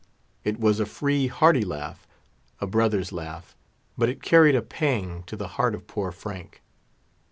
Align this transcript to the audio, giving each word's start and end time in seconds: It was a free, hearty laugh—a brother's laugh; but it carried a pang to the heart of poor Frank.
It 0.43 0.59
was 0.59 0.79
a 0.79 0.87
free, 0.87 1.27
hearty 1.27 1.61
laugh—a 1.63 2.65
brother's 2.65 3.11
laugh; 3.11 3.55
but 3.95 4.09
it 4.09 4.23
carried 4.23 4.55
a 4.55 4.63
pang 4.63 5.21
to 5.27 5.35
the 5.37 5.49
heart 5.49 5.75
of 5.75 5.85
poor 5.85 6.11
Frank. 6.11 6.63